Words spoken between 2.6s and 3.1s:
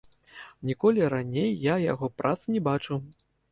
бачыў.